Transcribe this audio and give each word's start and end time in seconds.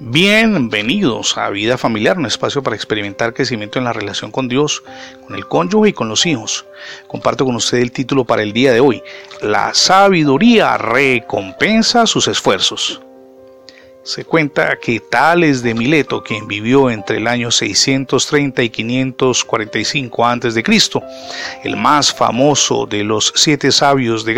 Bienvenidos 0.00 1.36
a 1.36 1.50
Vida 1.50 1.76
Familiar, 1.76 2.18
un 2.18 2.26
espacio 2.26 2.62
para 2.62 2.76
experimentar 2.76 3.34
crecimiento 3.34 3.80
en 3.80 3.84
la 3.84 3.92
relación 3.92 4.30
con 4.30 4.46
Dios, 4.46 4.84
con 5.26 5.34
el 5.34 5.48
cónyuge 5.48 5.88
y 5.88 5.92
con 5.92 6.08
los 6.08 6.24
hijos. 6.24 6.66
Comparto 7.08 7.44
con 7.44 7.56
usted 7.56 7.78
el 7.78 7.90
título 7.90 8.24
para 8.24 8.44
el 8.44 8.52
día 8.52 8.72
de 8.72 8.78
hoy. 8.78 9.02
La 9.42 9.74
sabiduría 9.74 10.78
recompensa 10.78 12.06
sus 12.06 12.28
esfuerzos. 12.28 13.02
Se 14.04 14.24
cuenta 14.24 14.78
que 14.80 15.00
Tales 15.00 15.64
de 15.64 15.74
Mileto, 15.74 16.22
quien 16.22 16.46
vivió 16.46 16.90
entre 16.90 17.16
el 17.16 17.26
año 17.26 17.50
630 17.50 18.62
y 18.62 18.70
545 18.70 20.26
a.C., 20.26 20.62
el 21.64 21.76
más 21.76 22.14
famoso 22.14 22.86
de 22.86 23.02
los 23.02 23.32
siete 23.34 23.72
sabios 23.72 24.24
de 24.24 24.34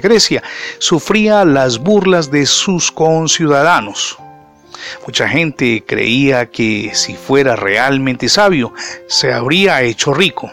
Grecia, 0.00 0.42
sufría 0.78 1.44
las 1.44 1.78
burlas 1.78 2.30
de 2.30 2.46
sus 2.46 2.92
conciudadanos 2.92 4.16
Mucha 5.06 5.28
gente 5.28 5.84
creía 5.86 6.50
que 6.50 6.92
si 6.94 7.14
fuera 7.14 7.56
realmente 7.56 8.28
sabio, 8.28 8.72
se 9.06 9.32
habría 9.32 9.82
hecho 9.82 10.14
rico. 10.14 10.50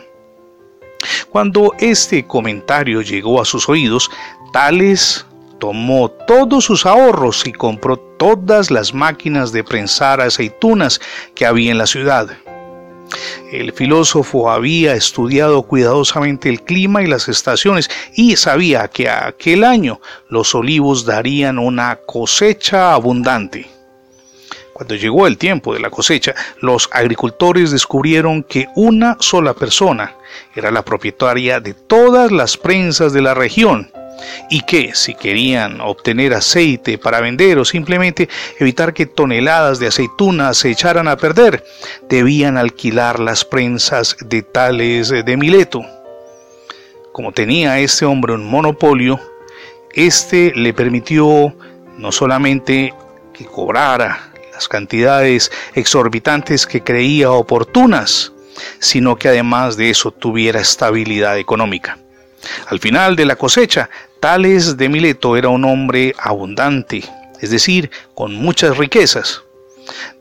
Cuando 1.29 1.73
este 1.79 2.25
comentario 2.25 3.01
llegó 3.01 3.41
a 3.41 3.45
sus 3.45 3.69
oídos, 3.69 4.09
Tales 4.51 5.25
tomó 5.59 6.09
todos 6.09 6.65
sus 6.65 6.85
ahorros 6.85 7.45
y 7.45 7.51
compró 7.51 7.97
todas 7.97 8.71
las 8.71 8.93
máquinas 8.93 9.51
de 9.51 9.63
prensar 9.63 10.21
aceitunas 10.21 10.99
que 11.35 11.45
había 11.45 11.71
en 11.71 11.77
la 11.77 11.87
ciudad. 11.87 12.29
El 13.51 13.71
filósofo 13.71 14.51
había 14.51 14.93
estudiado 14.93 15.63
cuidadosamente 15.63 16.49
el 16.49 16.63
clima 16.63 17.01
y 17.03 17.07
las 17.07 17.29
estaciones 17.29 17.89
y 18.13 18.35
sabía 18.35 18.89
que 18.89 19.09
aquel 19.09 19.63
año 19.63 20.01
los 20.29 20.53
olivos 20.53 21.05
darían 21.05 21.57
una 21.57 21.95
cosecha 22.05 22.93
abundante. 22.93 23.76
Cuando 24.77 24.93
llegó 24.93 25.25
el 25.25 25.39
tiempo 25.39 25.73
de 25.73 25.79
la 25.79 25.89
cosecha, 25.89 26.35
los 26.61 26.87
agricultores 26.91 27.71
descubrieron 27.71 28.43
que 28.43 28.67
una 28.75 29.17
sola 29.19 29.55
persona 29.55 30.13
era 30.55 30.69
la 30.69 30.85
propietaria 30.85 31.59
de 31.59 31.73
todas 31.73 32.31
las 32.31 32.57
prensas 32.57 33.11
de 33.11 33.23
la 33.23 33.33
región 33.33 33.91
y 34.51 34.61
que 34.61 34.93
si 34.93 35.15
querían 35.15 35.81
obtener 35.81 36.35
aceite 36.35 36.99
para 36.99 37.21
vender 37.21 37.57
o 37.57 37.65
simplemente 37.65 38.29
evitar 38.59 38.93
que 38.93 39.07
toneladas 39.07 39.79
de 39.79 39.87
aceitunas 39.87 40.57
se 40.57 40.69
echaran 40.69 41.07
a 41.07 41.17
perder, 41.17 41.65
debían 42.07 42.55
alquilar 42.55 43.19
las 43.19 43.45
prensas 43.45 44.15
de 44.23 44.43
tales 44.43 45.09
de 45.09 45.37
Mileto. 45.37 45.83
Como 47.13 47.31
tenía 47.31 47.79
este 47.79 48.05
hombre 48.05 48.33
un 48.33 48.45
monopolio, 48.45 49.19
este 49.95 50.53
le 50.55 50.71
permitió 50.75 51.51
no 51.97 52.11
solamente 52.11 52.93
que 53.33 53.45
cobrara 53.45 54.26
las 54.57 54.67
cantidades 54.67 55.51
exorbitantes 55.75 56.65
que 56.65 56.81
creía 56.81 57.29
oportunas, 57.29 58.31
sino 58.79 59.15
que 59.15 59.27
además 59.27 59.77
de 59.77 59.91
eso 59.91 60.09
tuviera 60.09 60.59
estabilidad 60.59 61.37
económica. 61.37 61.99
Al 62.67 62.79
final 62.79 63.15
de 63.15 63.25
la 63.25 63.35
cosecha, 63.35 63.87
Tales 64.19 64.75
de 64.75 64.89
Mileto 64.89 65.37
era 65.37 65.49
un 65.49 65.63
hombre 65.63 66.15
abundante, 66.17 67.03
es 67.39 67.51
decir, 67.51 67.91
con 68.15 68.33
muchas 68.33 68.77
riquezas. 68.77 69.43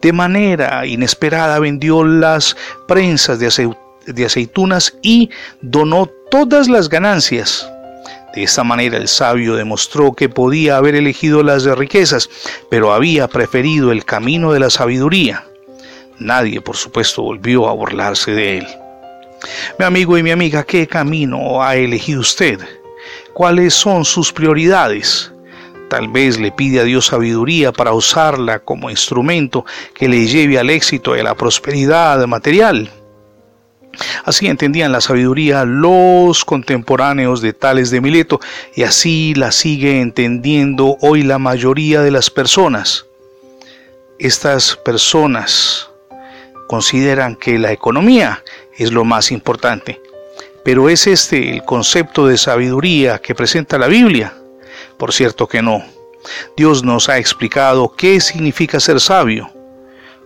De 0.02 0.12
manera 0.12 0.84
inesperada 0.84 1.58
vendió 1.58 2.04
las 2.04 2.58
prensas 2.86 3.38
de, 3.38 4.26
aceitunas 4.26 4.98
y 5.00 5.30
donó 5.62 6.10
todas 6.30 6.68
las 6.68 6.90
ganancias 6.90 7.66
de 8.36 8.42
esta 8.42 8.62
manera 8.64 8.98
el 8.98 9.08
sabio 9.08 9.56
demostró 9.56 10.12
que 10.12 10.28
podía 10.28 10.76
haber 10.76 10.94
elegido 10.94 11.42
las 11.42 11.64
riquezas, 11.64 12.28
pero 12.68 12.92
había 12.92 13.28
preferido 13.28 13.92
el 13.92 14.04
camino 14.04 14.52
de 14.52 14.60
la 14.60 14.68
sabiduría. 14.68 15.46
Nadie, 16.18 16.60
por 16.60 16.76
supuesto, 16.76 17.22
volvió 17.22 17.66
a 17.66 17.72
burlarse 17.72 18.32
de 18.32 18.58
él. 18.58 18.66
Mi 19.78 19.86
amigo 19.86 20.18
y 20.18 20.22
mi 20.22 20.32
amiga, 20.32 20.64
¿qué 20.64 20.86
camino 20.86 21.62
ha 21.62 21.76
elegido 21.76 22.20
usted? 22.20 22.60
¿Cuáles 23.32 23.72
son 23.72 24.04
sus 24.04 24.30
prioridades? 24.34 25.32
Tal 25.88 26.08
vez 26.08 26.38
le 26.38 26.52
pide 26.52 26.80
a 26.80 26.84
Dios 26.84 27.06
sabiduría 27.06 27.72
para 27.72 27.94
usarla 27.94 28.58
como 28.58 28.90
instrumento 28.90 29.64
que 29.94 30.08
le 30.08 30.26
lleve 30.26 30.58
al 30.58 30.68
éxito 30.68 31.16
y 31.16 31.20
a 31.20 31.22
la 31.22 31.34
prosperidad 31.34 32.26
material. 32.26 32.90
Así 34.24 34.46
entendían 34.46 34.92
la 34.92 35.00
sabiduría 35.00 35.64
los 35.64 36.44
contemporáneos 36.44 37.40
de 37.40 37.52
Tales 37.52 37.90
de 37.90 38.00
Mileto 38.00 38.40
y 38.74 38.82
así 38.82 39.34
la 39.34 39.52
sigue 39.52 40.00
entendiendo 40.00 40.96
hoy 41.00 41.22
la 41.22 41.38
mayoría 41.38 42.02
de 42.02 42.10
las 42.10 42.30
personas. 42.30 43.06
Estas 44.18 44.76
personas 44.76 45.88
consideran 46.68 47.36
que 47.36 47.58
la 47.58 47.72
economía 47.72 48.42
es 48.76 48.92
lo 48.92 49.04
más 49.04 49.30
importante. 49.30 50.00
Pero 50.64 50.88
¿es 50.88 51.06
este 51.06 51.54
el 51.54 51.64
concepto 51.64 52.26
de 52.26 52.38
sabiduría 52.38 53.18
que 53.20 53.34
presenta 53.34 53.78
la 53.78 53.86
Biblia? 53.86 54.34
Por 54.98 55.12
cierto 55.12 55.46
que 55.46 55.62
no. 55.62 55.84
Dios 56.56 56.82
nos 56.82 57.08
ha 57.08 57.18
explicado 57.18 57.94
qué 57.96 58.20
significa 58.20 58.80
ser 58.80 59.00
sabio 59.00 59.55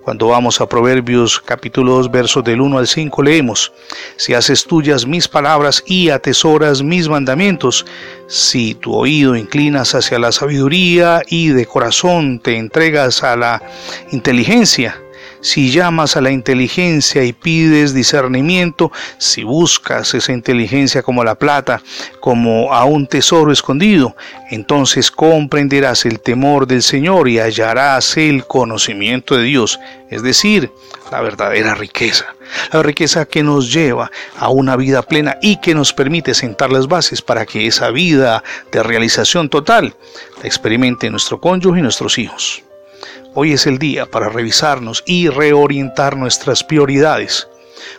cuando 0.03 0.29
vamos 0.29 0.61
a 0.61 0.69
Proverbios 0.69 1.41
capítulo 1.41 1.93
2 1.93 2.11
versos 2.11 2.45
del 2.45 2.61
1 2.61 2.79
al 2.79 2.87
5 2.87 3.23
leemos, 3.23 3.73
si 4.17 4.35
haces 4.35 4.65
tuyas 4.65 5.07
mis 5.07 5.29
palabras 5.29 5.83
y 5.87 6.11
atesoras 6.11 6.83
mis 6.83 7.09
mandamientos, 7.09 7.85
si 8.27 8.75
tu 8.75 8.95
oído 8.95 9.37
inclinas 9.37 9.95
hacia 9.95 10.19
la 10.19 10.33
sabiduría 10.33 11.23
y 11.29 11.49
de 11.49 11.67
corazón 11.67 12.41
te 12.41 12.57
entregas 12.57 13.23
a 13.23 13.37
la 13.37 13.63
inteligencia, 14.11 15.01
si 15.41 15.71
llamas 15.71 16.17
a 16.17 16.21
la 16.21 16.31
inteligencia 16.31 17.25
y 17.25 17.33
pides 17.33 17.95
discernimiento, 17.95 18.93
si 19.19 19.43
buscas 19.43 20.15
esa 20.15 20.33
inteligencia 20.33 21.03
como 21.03 21.25
la 21.25 21.35
plata, 21.35 21.83
como 22.21 22.73
a 22.73 22.85
un 22.85 23.07
tesoro 23.07 23.53
escondido, 23.53 24.17
entonces 24.51 25.11
comprenderás 25.11 26.05
el 26.05 26.21
temor 26.21 26.67
del 26.67 26.83
Señor 26.83 27.29
y 27.29 27.39
hallarás 27.39 28.17
el 28.17 28.47
conocimiento 28.47 29.37
de 29.37 29.45
Dios, 29.45 29.81
es 30.11 30.23
decir, 30.23 30.71
la 31.11 31.21
verdadera 31.21 31.75
riqueza, 31.75 32.35
la 32.73 32.83
riqueza 32.83 33.25
que 33.25 33.43
nos 33.43 33.73
lleva 33.73 34.11
a 34.39 34.49
una 34.49 34.77
vida 34.77 35.03
plena 35.03 35.39
y 35.43 35.57
que 35.57 35.75
nos 35.75 35.93
permite 35.93 36.35
sentar 36.35 36.71
las 36.71 36.87
bases 36.87 37.23
para 37.23 37.47
que 37.47 37.67
esa 37.67 37.91
vida 37.91 38.43
de 38.73 38.83
realización 38.83 39.49
total 39.49 39.95
la 40.41 40.47
experimente 40.47 41.11
nuestro 41.11 41.41
cónyuge 41.41 41.81
y 41.81 41.83
nuestros 41.83 42.19
hijos. 42.19 42.63
Hoy 43.33 43.53
es 43.53 43.67
el 43.69 43.79
día 43.79 44.07
para 44.07 44.29
revisarnos 44.29 45.05
y 45.07 45.29
reorientar 45.29 46.17
nuestras 46.17 46.65
prioridades. 46.65 47.47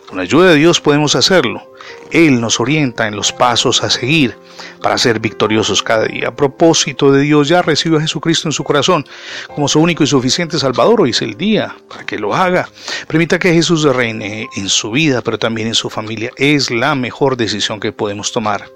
Con 0.06 0.18
la 0.18 0.24
ayuda 0.24 0.50
de 0.50 0.56
Dios 0.56 0.78
podemos 0.78 1.16
hacerlo. 1.16 1.66
Él 2.10 2.38
nos 2.38 2.60
orienta 2.60 3.08
en 3.08 3.16
los 3.16 3.32
pasos 3.32 3.82
a 3.82 3.88
seguir 3.88 4.36
para 4.82 4.98
ser 4.98 5.20
victoriosos 5.20 5.82
cada 5.82 6.04
día. 6.04 6.28
A 6.28 6.36
propósito 6.36 7.10
de 7.10 7.22
Dios, 7.22 7.48
ya 7.48 7.62
recibió 7.62 7.96
a 7.96 8.02
Jesucristo 8.02 8.46
en 8.46 8.52
su 8.52 8.62
corazón 8.62 9.06
como 9.54 9.68
su 9.68 9.80
único 9.80 10.04
y 10.04 10.06
suficiente 10.06 10.58
Salvador. 10.58 11.00
Hoy 11.00 11.10
es 11.10 11.22
el 11.22 11.38
día 11.38 11.74
para 11.88 12.04
que 12.04 12.18
lo 12.18 12.34
haga. 12.34 12.68
Permita 13.08 13.38
que 13.38 13.54
Jesús 13.54 13.84
reine 13.84 14.48
en 14.54 14.68
su 14.68 14.90
vida, 14.90 15.22
pero 15.22 15.38
también 15.38 15.68
en 15.68 15.74
su 15.74 15.88
familia. 15.88 16.30
Es 16.36 16.70
la 16.70 16.94
mejor 16.94 17.38
decisión 17.38 17.80
que 17.80 17.90
podemos 17.90 18.32
tomar. 18.32 18.68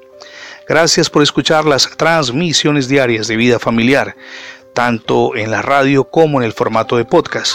Gracias 0.67 1.11
por 1.11 1.23
escuchar 1.23 1.67
las 1.67 1.89
transmisiones 1.97 2.89
diarias 2.89 3.29
de 3.29 3.37
vida 3.37 3.59
familiar 3.59 4.17
tanto 4.77 5.35
en 5.35 5.51
la 5.51 5.63
radio 5.63 6.05
como 6.05 6.39
en 6.39 6.45
el 6.45 6.53
formato 6.53 6.99
de 6.99 7.07
podcast. 7.07 7.55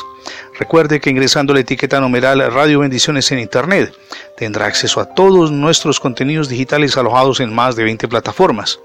Recuerde 0.57 0.99
que 0.99 1.11
ingresando 1.11 1.53
la 1.53 1.59
etiqueta 1.59 1.99
numeral 1.99 2.51
Radio 2.51 2.79
Bendiciones 2.79 3.31
en 3.31 3.37
Internet 3.37 3.93
tendrá 4.37 4.65
acceso 4.65 4.99
a 4.99 5.05
todos 5.05 5.51
nuestros 5.51 5.99
contenidos 5.99 6.49
digitales 6.49 6.97
alojados 6.97 7.39
en 7.39 7.53
más 7.53 7.75
de 7.75 7.83
20 7.83 8.07
plataformas. 8.07 8.79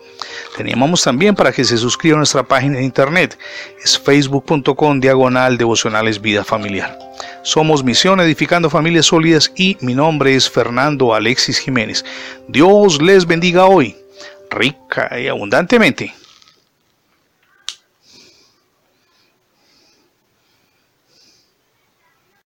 Teníamos 0.54 1.02
también 1.02 1.34
para 1.34 1.50
que 1.50 1.64
se 1.64 1.78
suscriba 1.78 2.16
a 2.16 2.18
nuestra 2.18 2.42
página 2.42 2.76
de 2.76 2.84
Internet. 2.84 3.38
Es 3.82 3.98
facebook.com 3.98 5.00
diagonal 5.00 5.56
devocionales 5.56 6.20
vida 6.20 6.44
familiar. 6.44 6.98
Somos 7.42 7.82
Misión 7.84 8.20
Edificando 8.20 8.68
Familias 8.68 9.06
Sólidas 9.06 9.50
y 9.56 9.78
mi 9.80 9.94
nombre 9.94 10.34
es 10.34 10.50
Fernando 10.50 11.14
Alexis 11.14 11.58
Jiménez. 11.58 12.04
Dios 12.48 13.00
les 13.00 13.24
bendiga 13.24 13.64
hoy, 13.64 13.96
rica 14.50 15.18
y 15.18 15.26
abundantemente. 15.26 16.12